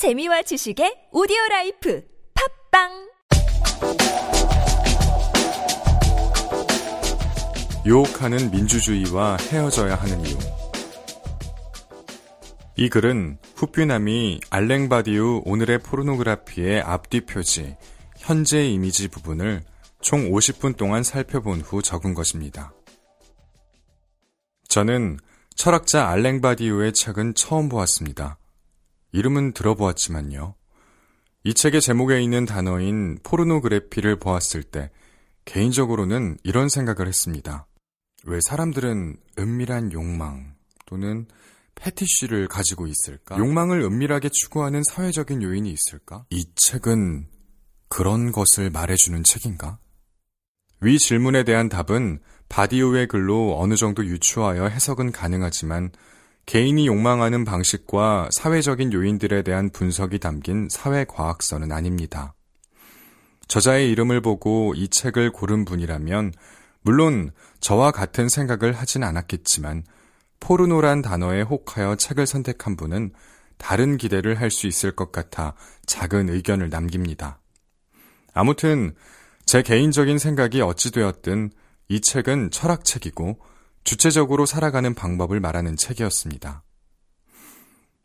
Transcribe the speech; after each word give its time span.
재미와 0.00 0.40
지식의 0.40 1.08
오디오 1.12 1.36
라이프 1.50 2.02
팟빵 2.70 3.10
유혹하는 7.84 8.50
민주주의와 8.50 9.36
헤어져야 9.50 9.96
하는 9.96 10.24
이유. 10.24 10.38
이 12.76 12.88
글은 12.88 13.36
훑뷰남이 13.56 14.40
알랭 14.48 15.03
바디우 15.03 15.42
오늘의 15.44 15.80
포르노그라피의 15.80 16.80
앞뒤 16.80 17.20
표지, 17.26 17.76
현재 18.16 18.66
이미지 18.66 19.08
부분을 19.08 19.62
총 20.00 20.30
50분 20.30 20.78
동안 20.78 21.02
살펴본 21.02 21.60
후 21.60 21.82
적은 21.82 22.14
것입니다. 22.14 22.72
저는 24.66 25.18
철학자 25.54 26.08
알랭바디우의 26.08 26.94
책은 26.94 27.34
처음 27.34 27.68
보았습니다. 27.68 28.39
이름은 29.12 29.52
들어보았지만요. 29.52 30.54
이 31.44 31.54
책의 31.54 31.80
제목에 31.80 32.20
있는 32.20 32.44
단어인 32.44 33.18
포르노그래피를 33.22 34.18
보았을 34.18 34.62
때 34.62 34.90
개인적으로는 35.46 36.36
이런 36.44 36.68
생각을 36.68 37.08
했습니다. 37.08 37.66
왜 38.24 38.38
사람들은 38.48 39.16
은밀한 39.38 39.92
욕망 39.92 40.54
또는 40.86 41.26
패티쉬를 41.74 42.48
가지고 42.48 42.86
있을까? 42.86 43.38
욕망을 43.38 43.80
은밀하게 43.80 44.28
추구하는 44.30 44.82
사회적인 44.84 45.42
요인이 45.42 45.70
있을까? 45.70 46.26
이 46.30 46.44
책은 46.54 47.26
그런 47.88 48.32
것을 48.32 48.70
말해주는 48.70 49.24
책인가? 49.24 49.78
위 50.82 50.98
질문에 50.98 51.44
대한 51.44 51.68
답은 51.68 52.20
바디오의 52.48 53.08
글로 53.08 53.58
어느 53.58 53.76
정도 53.76 54.04
유추하여 54.04 54.66
해석은 54.66 55.12
가능하지만 55.12 55.90
개인이 56.46 56.86
욕망하는 56.86 57.44
방식과 57.44 58.30
사회적인 58.32 58.92
요인들에 58.92 59.42
대한 59.42 59.70
분석이 59.70 60.18
담긴 60.18 60.68
사회과학서는 60.70 61.70
아닙니다. 61.70 62.34
저자의 63.46 63.90
이름을 63.90 64.20
보고 64.20 64.74
이 64.74 64.88
책을 64.88 65.32
고른 65.32 65.64
분이라면 65.64 66.32
물론 66.82 67.30
저와 67.60 67.90
같은 67.90 68.28
생각을 68.28 68.72
하진 68.72 69.04
않았겠지만 69.04 69.84
포르노란 70.40 71.02
단어에 71.02 71.42
혹하여 71.42 71.96
책을 71.96 72.26
선택한 72.26 72.76
분은 72.76 73.12
다른 73.58 73.98
기대를 73.98 74.40
할 74.40 74.50
수 74.50 74.66
있을 74.66 74.92
것 74.92 75.12
같아 75.12 75.54
작은 75.86 76.30
의견을 76.30 76.70
남깁니다. 76.70 77.40
아무튼 78.32 78.94
제 79.44 79.62
개인적인 79.62 80.18
생각이 80.18 80.62
어찌되었든 80.62 81.50
이 81.88 82.00
책은 82.00 82.50
철학책이고 82.50 83.38
주체적으로 83.84 84.46
살아가는 84.46 84.94
방법을 84.94 85.40
말하는 85.40 85.76
책이었습니다. 85.76 86.62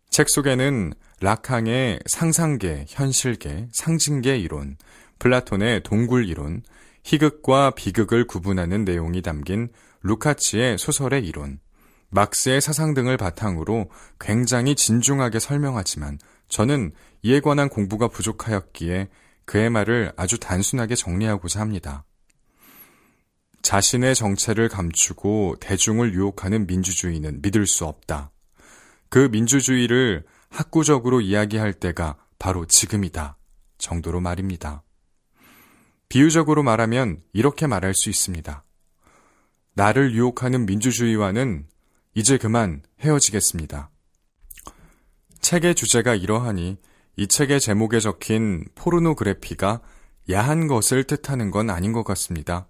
책 0.09 0.30
속에는 0.30 0.94
락항의 1.20 2.00
상상계, 2.06 2.86
현실계, 2.88 3.68
상징계 3.73 4.38
이론, 4.38 4.78
플라톤의 5.20 5.84
동굴 5.84 6.28
이론, 6.28 6.64
희극과 7.03 7.72
비극을 7.72 8.26
구분하는 8.26 8.86
내용이 8.86 9.22
담긴 9.22 9.70
루카치의 10.02 10.78
소설의 10.78 11.26
이론, 11.26 11.59
막스의 12.09 12.62
사상 12.62 12.94
등을 12.94 13.18
바탕으로 13.18 13.90
굉장히 14.20 14.76
진중하게 14.76 15.40
설명하지만 15.40 16.18
저는 16.48 16.94
이에 17.23 17.40
관한 17.40 17.70
공부가 17.70 18.08
부족하였기에 18.08 19.09
그의 19.46 19.70
말을 19.70 20.14
아주 20.16 20.40
단순하게 20.40 20.96
정리하고자 20.96 21.59
합니다. 21.59 22.06
자신의 23.66 24.14
정체를 24.14 24.70
감추고 24.70 25.56
대중을 25.60 26.14
유혹하는 26.14 26.68
민주주의는 26.68 27.42
믿을 27.42 27.66
수 27.66 27.86
없다. 27.86 28.30
그 29.10 29.28
민주주의를 29.32 30.24
학구적으로 30.50 31.20
이야기할 31.20 31.74
때가 31.74 32.16
바로 32.38 32.68
지금이다. 32.68 33.38
정도로 33.80 34.22
말입니다. 34.22 34.84
비유적으로 36.10 36.62
말하면 36.62 37.24
이렇게 37.34 37.66
말할 37.66 37.96
수 37.96 38.12
있습니다. 38.12 38.64
나를 39.74 40.14
유혹하는 40.14 40.68
민주주의와는 40.68 41.66
이제 42.14 42.38
그만 42.38 42.84
헤어지겠습니다. 43.00 43.90
책의 45.42 45.74
주제가 45.74 46.14
이러하니 46.14 46.78
이 47.16 47.28
책의 47.28 47.59
제목에 47.59 48.00
적힌 48.00 48.64
포르노그래피가 48.75 49.81
야한 50.30 50.68
것을 50.68 51.06
뜻하는 51.06 51.50
건 51.50 51.72
아닌 51.72 51.94
것 51.94 52.04
같습니다. 52.04 52.68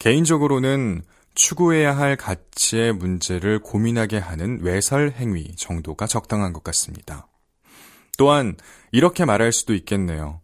개인적으로는 0.00 1.02
추구해야 1.34 1.96
할 1.96 2.16
가치의 2.16 2.94
문제를 2.94 3.60
고민하게 3.60 4.18
하는 4.18 4.58
외설 4.62 5.12
행위 5.12 5.54
정도가 5.56 6.06
적당한 6.06 6.52
것 6.52 6.64
같습니다. 6.64 7.28
또한 8.18 8.56
이렇게 8.92 9.24
말할 9.24 9.52
수도 9.52 9.74
있겠네요. 9.74 10.40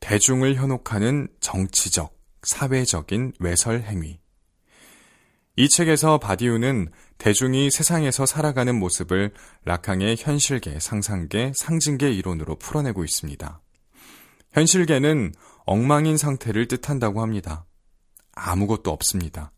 대중을 0.00 0.56
현혹하는 0.56 1.28
정치적, 1.38 2.18
사회적인 2.42 3.34
외설 3.38 3.82
행위. 3.82 4.18
이 5.56 5.68
책에서 5.68 6.18
바디우는 6.18 6.90
대중이 7.18 7.70
세상에서 7.70 8.26
살아가는 8.26 8.74
모습을 8.74 9.32
락항의 9.66 10.16
현실계, 10.18 10.80
상상계, 10.80 11.52
상징계 11.54 12.10
이론으로 12.12 12.56
풀어내고 12.56 13.04
있습니다. 13.04 13.60
현실계는 14.52 15.32
엉망인 15.64 16.16
상태를 16.16 16.66
뜻한다고 16.66 17.22
합니다. 17.22 17.66
아무것도 18.42 18.90
없습니다. 18.90 19.52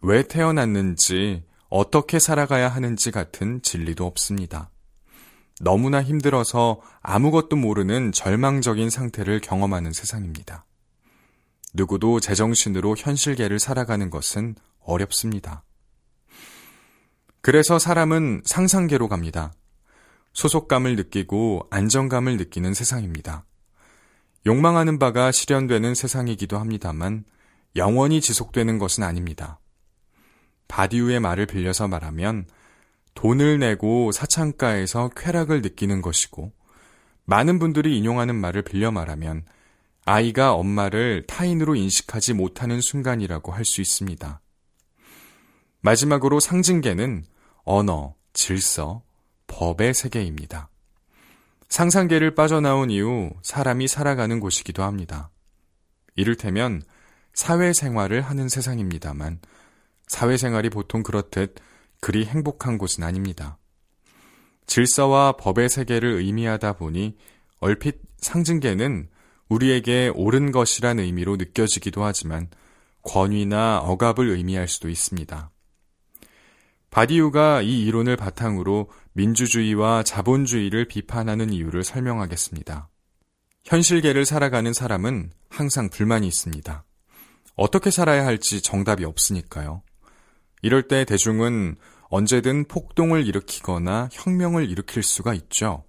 왜 0.00 0.22
태어났는지, 0.22 1.44
어떻게 1.68 2.18
살아가야 2.18 2.68
하는지 2.68 3.10
같은 3.10 3.62
진리도 3.62 4.04
없습니다. 4.06 4.70
너무나 5.60 6.02
힘들어서 6.02 6.80
아무것도 7.00 7.56
모르는 7.56 8.12
절망적인 8.12 8.90
상태를 8.90 9.40
경험하는 9.40 9.92
세상입니다. 9.92 10.64
누구도 11.74 12.18
제정신으로 12.18 12.96
현실계를 12.98 13.60
살아가는 13.60 14.10
것은 14.10 14.56
어렵습니다. 14.80 15.62
그래서 17.42 17.78
사람은 17.78 18.42
상상계로 18.44 19.08
갑니다. 19.08 19.52
소속감을 20.32 20.96
느끼고 20.96 21.68
안정감을 21.70 22.36
느끼는 22.38 22.74
세상입니다. 22.74 23.44
욕망하는 24.46 24.98
바가 24.98 25.30
실현되는 25.30 25.94
세상이기도 25.94 26.58
합니다만 26.58 27.24
영원히 27.76 28.20
지속되는 28.20 28.78
것은 28.78 29.02
아닙니다. 29.04 29.60
바디우의 30.68 31.20
말을 31.20 31.46
빌려서 31.46 31.88
말하면 31.88 32.46
돈을 33.14 33.58
내고 33.58 34.12
사창가에서 34.12 35.10
쾌락을 35.16 35.62
느끼는 35.62 36.00
것이고 36.02 36.52
많은 37.24 37.58
분들이 37.58 37.96
인용하는 37.98 38.34
말을 38.34 38.62
빌려 38.62 38.90
말하면 38.90 39.44
아이가 40.04 40.54
엄마를 40.54 41.24
타인으로 41.26 41.74
인식하지 41.74 42.34
못하는 42.34 42.80
순간이라고 42.80 43.52
할 43.52 43.64
수 43.64 43.80
있습니다. 43.80 44.40
마지막으로 45.82 46.40
상징계는 46.40 47.24
언어, 47.64 48.14
질서, 48.32 49.02
법의 49.46 49.94
세계입니다. 49.94 50.68
상상계를 51.68 52.34
빠져나온 52.34 52.90
이후 52.90 53.30
사람이 53.42 53.88
살아가는 53.88 54.40
곳이기도 54.40 54.82
합니다. 54.82 55.30
이를테면 56.16 56.82
사회생활을 57.34 58.20
하는 58.22 58.48
세상입니다만 58.48 59.40
사회생활이 60.06 60.70
보통 60.70 61.02
그렇듯 61.02 61.54
그리 62.00 62.24
행복한 62.24 62.78
곳은 62.78 63.04
아닙니다. 63.04 63.58
질서와 64.66 65.32
법의 65.32 65.68
세계를 65.68 66.10
의미하다 66.14 66.74
보니 66.74 67.16
얼핏 67.60 68.00
상징계는 68.18 69.08
우리에게 69.48 70.12
옳은 70.14 70.52
것이란 70.52 70.98
의미로 71.00 71.36
느껴지기도 71.36 72.04
하지만 72.04 72.48
권위나 73.02 73.80
억압을 73.80 74.28
의미할 74.28 74.68
수도 74.68 74.88
있습니다. 74.88 75.50
바디우가 76.90 77.62
이 77.62 77.82
이론을 77.86 78.16
바탕으로 78.16 78.90
민주주의와 79.12 80.02
자본주의를 80.02 80.86
비판하는 80.86 81.52
이유를 81.52 81.84
설명하겠습니다. 81.84 82.88
현실계를 83.64 84.24
살아가는 84.24 84.72
사람은 84.72 85.30
항상 85.48 85.88
불만이 85.88 86.26
있습니다. 86.26 86.84
어떻게 87.60 87.90
살아야 87.90 88.24
할지 88.24 88.62
정답이 88.62 89.04
없으니까요. 89.04 89.82
이럴 90.62 90.88
때 90.88 91.04
대중은 91.04 91.76
언제든 92.08 92.64
폭동을 92.64 93.26
일으키거나 93.26 94.08
혁명을 94.12 94.70
일으킬 94.70 95.02
수가 95.02 95.34
있죠. 95.34 95.84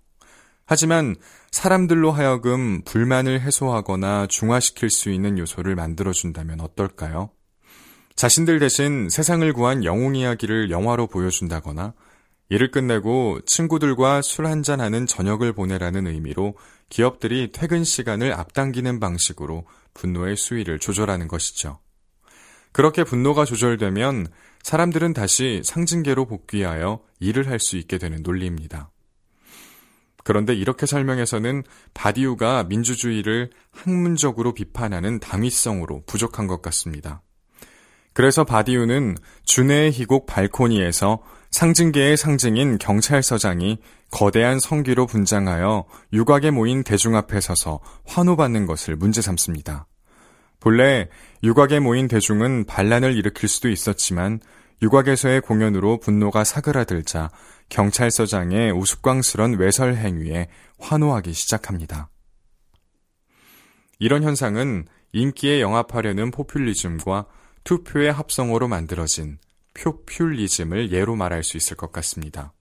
하지만 0.66 1.16
사람들로 1.52 2.12
하여금 2.12 2.82
불만을 2.84 3.40
해소하거나 3.40 4.28
중화시킬 4.28 4.90
수 4.90 5.12
있는 5.12 5.38
요소를 5.38 5.76
만들어준다면 5.76 6.60
어떨까요? 6.60 7.30
자신들 8.16 8.60
대신 8.60 9.08
세상을 9.08 9.52
구한 9.54 9.86
영웅 9.86 10.18
이야기를 10.18 10.72
영화로 10.72 11.08
보여준다거나 11.08 11.94
일을 12.50 12.72
끝내고 12.72 13.40
친구들과 13.46 14.22
술 14.22 14.46
한잔하는 14.46 15.08
저녁을 15.08 15.54
보내라는 15.54 16.06
의미로 16.08 16.56
기업들이 16.90 17.54
퇴근 17.54 17.86
시간을 17.86 18.34
앞당기는 18.34 19.00
방식으로 19.00 19.64
분노의 19.94 20.36
수위를 20.38 20.80
조절하는 20.80 21.28
것이죠. 21.28 21.80
그렇게 22.72 23.04
분노가 23.04 23.46
조절되면 23.46 24.28
사람들은 24.64 25.14
다시 25.14 25.62
상징계로 25.64 26.26
복귀하여 26.26 27.02
일을 27.20 27.50
할 27.50 27.60
수 27.60 27.78
있게 27.78 27.98
되는 27.98 28.22
논리입니다. 28.24 28.92
그런데 30.24 30.54
이렇게 30.54 30.86
설명해서는 30.86 31.64
바디우가 31.94 32.66
민주주의를 32.66 33.50
학문적으로 33.72 34.54
비판하는 34.54 35.20
당위성으로 35.20 36.04
부족한 36.06 36.48
것 36.48 36.62
같습니다. 36.62 37.22
그래서 38.14 38.44
바디우는 38.44 39.18
주네의 39.46 39.92
희곡 39.92 40.28
발코니에서 40.28 41.24
상징계의 41.52 42.16
상징인 42.16 42.78
경찰서장이 42.78 43.80
거대한 44.10 44.60
성기로 44.60 45.06
분장하여 45.06 45.86
유곽에 46.14 46.50
모인 46.50 46.84
대중 46.84 47.16
앞에 47.16 47.42
서서 47.42 47.82
환호받는 48.06 48.66
것을 48.66 48.96
문제 48.96 49.22
삼습니다. 49.22 49.86
본래 50.62 51.10
유곽에 51.44 51.80
모인 51.80 52.08
대중은 52.08 52.66
반란을 52.66 53.16
일으킬 53.16 53.50
수도 53.50 53.70
있었지만 53.70 54.40
유곽에서의 54.82 55.42
공연으로 55.42 56.00
분노가 56.00 56.44
사그라들자 56.44 57.30
경찰서장의 57.70 58.72
우스꽝스런 58.72 59.60
외설 59.60 59.96
행위에 59.96 60.48
환호하기 60.80 61.34
시작합니다. 61.34 62.10
이런 64.00 64.24
현상은 64.24 64.88
인기에 65.14 65.62
영합하려는 65.62 66.32
포퓰리즘과 66.32 67.26
투표의 67.64 68.12
합성어로 68.12 68.68
만들어진 68.68 69.38
표퓰리즘을 69.74 70.92
예로 70.92 71.16
말할 71.16 71.44
수 71.44 71.58
있을 71.58 71.78
것 71.78 71.92
같습니다. 71.92 72.54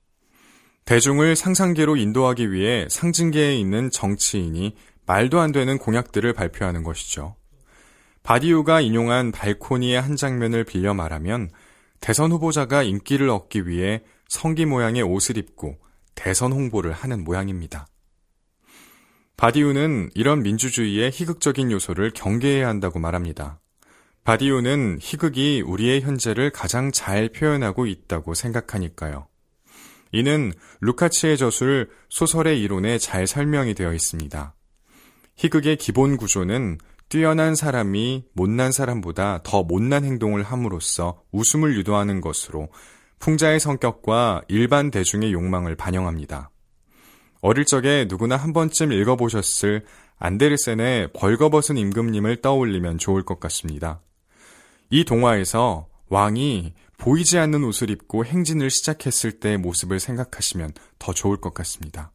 대중을 0.84 1.36
상상계로 1.36 1.96
인도하기 1.96 2.52
위해 2.52 2.86
상징계에 2.90 3.56
있는 3.56 3.90
정치인이 3.90 4.76
말도 5.06 5.40
안 5.40 5.52
되는 5.52 5.78
공약들을 5.78 6.32
발표하는 6.32 6.82
것이죠. 6.82 7.36
바디우가 8.22 8.80
인용한 8.80 9.32
발코니의 9.32 10.00
한 10.00 10.16
장면을 10.16 10.64
빌려 10.64 10.94
말하면 10.94 11.50
대선 12.00 12.32
후보자가 12.32 12.82
인기를 12.82 13.28
얻기 13.28 13.66
위해 13.66 14.02
성기 14.28 14.66
모양의 14.66 15.02
옷을 15.02 15.36
입고 15.36 15.78
대선 16.14 16.52
홍보를 16.52 16.92
하는 16.92 17.24
모양입니다. 17.24 17.86
바디우는 19.36 20.10
이런 20.14 20.42
민주주의의 20.42 21.10
희극적인 21.10 21.70
요소를 21.70 22.12
경계해야 22.12 22.68
한다고 22.68 22.98
말합니다. 22.98 23.60
바디우는 24.30 24.98
희극이 25.00 25.60
우리의 25.66 26.02
현재를 26.02 26.50
가장 26.50 26.92
잘 26.92 27.30
표현하고 27.30 27.86
있다고 27.86 28.34
생각하니까요. 28.34 29.26
이는 30.12 30.52
루카치의 30.82 31.36
저술 31.36 31.90
소설의 32.10 32.62
이론에 32.62 32.98
잘 32.98 33.26
설명이 33.26 33.74
되어 33.74 33.92
있습니다. 33.92 34.54
희극의 35.34 35.78
기본 35.78 36.16
구조는 36.16 36.78
뛰어난 37.08 37.56
사람이 37.56 38.26
못난 38.32 38.70
사람보다 38.70 39.40
더 39.42 39.64
못난 39.64 40.04
행동을 40.04 40.44
함으로써 40.44 41.24
웃음을 41.32 41.76
유도하는 41.76 42.20
것으로 42.20 42.68
풍자의 43.18 43.58
성격과 43.58 44.42
일반 44.46 44.92
대중의 44.92 45.32
욕망을 45.32 45.74
반영합니다. 45.74 46.50
어릴 47.40 47.64
적에 47.64 48.06
누구나 48.08 48.36
한 48.36 48.52
번쯤 48.52 48.92
읽어보셨을 48.92 49.84
안데르센의 50.20 51.14
벌거벗은 51.14 51.76
임금님을 51.76 52.42
떠올리면 52.42 52.98
좋을 52.98 53.24
것 53.24 53.40
같습니다. 53.40 54.00
이 54.90 55.04
동화에서 55.04 55.88
왕이 56.08 56.74
보이지 56.98 57.38
않는 57.38 57.62
옷을 57.64 57.90
입고 57.90 58.24
행진을 58.24 58.70
시작했을 58.70 59.38
때의 59.38 59.56
모습을 59.56 60.00
생각하시면 60.00 60.72
더 60.98 61.14
좋을 61.14 61.40
것 61.40 61.54
같습니다. 61.54 62.12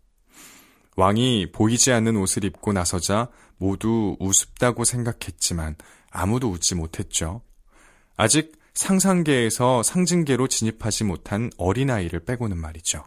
왕이 0.97 1.51
보이지 1.53 1.91
않는 1.93 2.17
옷을 2.17 2.43
입고 2.43 2.73
나서자 2.73 3.29
모두 3.57 4.17
우습다고 4.19 4.83
생각했지만 4.83 5.75
아무도 6.11 6.49
웃지 6.49 6.75
못했죠. 6.75 7.41
아직 8.17 8.57
상상계에서 8.73 9.81
상징계로 9.81 10.47
진입하지 10.47 11.05
못한 11.05 11.49
어린아이를 11.57 12.21
빼고는 12.25 12.57
말이죠. 12.57 13.03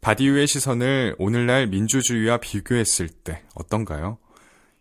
바디우의 0.00 0.46
시선을 0.46 1.14
오늘날 1.18 1.66
민주주의와 1.68 2.38
비교했을 2.38 3.08
때 3.08 3.42
어떤가요? 3.54 4.18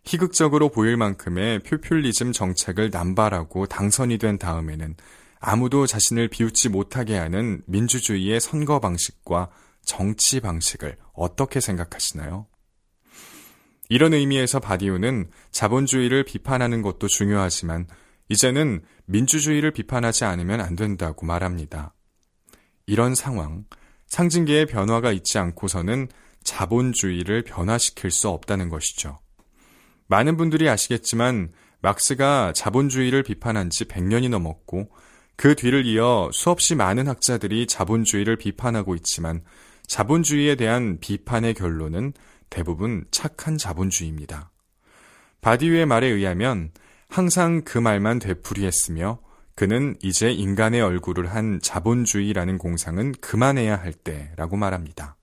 희극적으로 0.10 0.70
보일 0.70 0.98
만큼의 0.98 1.60
표퓰리즘 1.60 2.32
정책을 2.32 2.90
남발하고 2.90 3.68
당선이 3.68 4.18
된 4.18 4.40
다음에는 4.40 4.96
아무도 5.40 5.86
자신을 5.86 6.30
비웃지 6.30 6.70
못하게 6.70 7.16
하는 7.16 7.62
민주주의의 7.68 8.40
선거 8.40 8.80
방식과 8.80 9.52
정치 9.84 10.40
방식을 10.40 10.98
어떻게 11.14 11.60
생각하시나요? 11.60 12.48
이런 13.88 14.16
의미에서 14.16 14.60
바디우는 14.60 15.30
자본주의를 15.52 16.24
비판하는 16.24 16.82
것도 16.82 17.08
중요하지만 17.08 17.86
이제는 18.30 18.82
민주주의를 19.06 19.70
비판하지 19.70 20.26
않으면 20.26 20.60
안 20.60 20.76
된다고 20.76 21.28
말합니다. 21.28 21.94
이런 22.88 23.14
상황, 23.14 23.66
상징계의 24.08 24.66
변화가 24.66 25.12
있지 25.12 25.38
않고서는 25.38 26.08
자본주의를 26.44 27.44
변화시킬 27.44 28.10
수 28.10 28.30
없다는 28.30 28.70
것이죠. 28.70 29.20
많은 30.10 30.38
분들이 30.38 30.68
아시겠지만 30.68 31.52
막스가 31.82 32.52
자본주의를 32.56 33.24
비판한 33.24 33.70
지 33.70 33.86
100년이 33.86 34.30
넘었고 34.30 34.90
그 35.36 35.56
뒤를 35.56 35.86
이어 35.86 36.30
수없이 36.34 36.76
많은 36.76 37.08
학자들이 37.08 37.68
자본주의를 37.68 38.36
비판하고 38.36 38.96
있지만 38.96 39.44
자본주의에 39.88 40.56
대한 40.56 40.98
비판의 41.00 41.54
결론은 41.54 42.14
대부분 42.50 43.06
착한 43.12 43.58
자본주의입니다. 43.58 44.52
바디유의 45.42 45.86
말에 45.86 46.08
의하면 46.08 46.72
항상 47.08 47.62
그 47.64 47.78
말만 47.78 48.20
되풀이했으며 48.20 49.20
그는 49.56 49.96
이제 50.02 50.32
인간의 50.32 50.82
얼굴을 50.82 51.34
한 51.34 51.60
자본주의라는 51.62 52.58
공상은 52.58 53.14
그만해야 53.22 53.76
할 53.76 53.94
때라고 53.94 54.58
말합니다. 54.58 55.18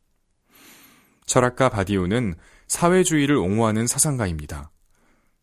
철학가 1.27 1.71
바디오는 1.71 2.35
사회주의를 2.69 3.37
옹호하는 3.37 3.87
사상가입니다. 3.87 4.71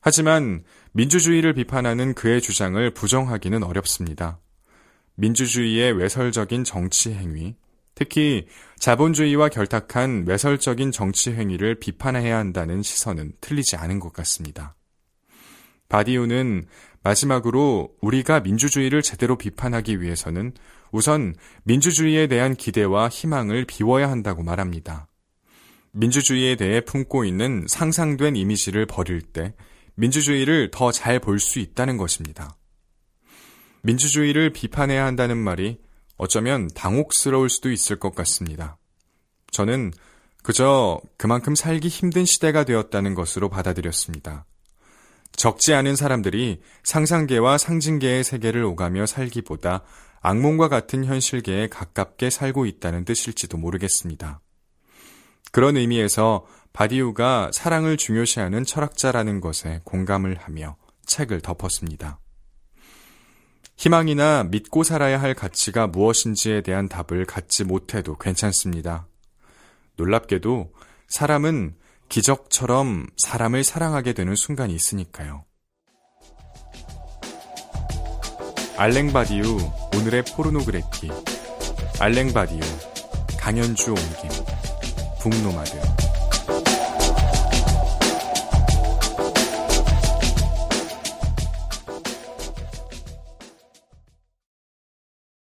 하지만 0.05 0.65
민주주의를 0.91 1.53
비판하는 1.53 2.13
그의 2.13 2.41
주장을 2.41 2.93
부정하기는 2.93 3.63
어렵습니다. 3.63 4.37
민주주의의 5.15 5.93
외설적인 5.93 6.65
정치 6.65 7.13
행위, 7.13 7.55
특히 7.95 8.45
자본주의와 8.79 9.47
결탁한 9.47 10.25
외설적인 10.27 10.91
정치 10.91 11.31
행위를 11.31 11.75
비판해야 11.79 12.37
한다는 12.37 12.83
시선은 12.83 13.31
틀리지 13.39 13.77
않은 13.77 14.01
것 14.01 14.11
같습니다. 14.11 14.75
바디우는 15.87 16.67
마지막으로 17.01 17.93
우리가 18.01 18.41
민주주의를 18.41 19.03
제대로 19.03 19.37
비판하기 19.37 20.01
위해서는 20.01 20.51
우선 20.91 21.33
민주주의에 21.63 22.27
대한 22.27 22.55
기대와 22.55 23.07
희망을 23.07 23.63
비워야 23.63 24.11
한다고 24.11 24.43
말합니다. 24.43 25.07
민주주의에 25.93 26.57
대해 26.57 26.81
품고 26.81 27.23
있는 27.23 27.65
상상된 27.69 28.35
이미지를 28.35 28.85
버릴 28.85 29.21
때 29.21 29.53
민주주의를 29.95 30.71
더 30.71 30.91
잘 30.91 31.19
볼 31.19 31.39
수 31.39 31.59
있다는 31.59 31.97
것입니다. 31.97 32.57
민주주의를 33.81 34.51
비판해야 34.51 35.05
한다는 35.05 35.37
말이 35.37 35.79
어쩌면 36.17 36.67
당혹스러울 36.73 37.49
수도 37.49 37.71
있을 37.71 37.99
것 37.99 38.15
같습니다. 38.15 38.77
저는 39.51 39.91
그저 40.41 40.99
그만큼 41.17 41.55
살기 41.55 41.87
힘든 41.87 42.25
시대가 42.25 42.63
되었다는 42.63 43.13
것으로 43.13 43.49
받아들였습니다. 43.49 44.45
적지 45.35 45.73
않은 45.73 45.95
사람들이 45.95 46.61
상상계와 46.83 47.57
상징계의 47.57 48.23
세계를 48.23 48.63
오가며 48.63 49.05
살기보다 49.05 49.83
악몽과 50.21 50.69
같은 50.69 51.03
현실계에 51.05 51.67
가깝게 51.69 52.29
살고 52.29 52.65
있다는 52.65 53.03
뜻일지도 53.03 53.57
모르겠습니다. 53.57 54.41
그런 55.51 55.77
의미에서 55.77 56.45
바디우가 56.73 57.51
사랑을 57.53 57.97
중요시하는 57.97 58.65
철학자라는 58.65 59.41
것에 59.41 59.81
공감을 59.83 60.35
하며 60.39 60.75
책을 61.05 61.41
덮었습니다. 61.41 62.19
희망이나 63.77 64.43
믿고 64.43 64.83
살아야 64.83 65.21
할 65.21 65.33
가치가 65.35 65.87
무엇인지에 65.87 66.61
대한 66.61 66.89
답을 66.89 67.25
갖지 67.25 67.63
못해도 67.63 68.17
괜찮습니다. 68.17 69.07
놀랍게도 69.97 70.73
사람은 71.07 71.75
기적처럼 72.09 73.07
사람을 73.17 73.63
사랑하게 73.63 74.13
되는 74.13 74.35
순간이 74.35 74.73
있으니까요. 74.73 75.45
알랭바디우 78.77 79.57
오늘의 79.95 80.23
포르노그래피 80.35 81.11
알랭바디우 81.99 82.59
강연주 83.39 83.91
옮김 83.91 84.29
북노마드 85.21 85.92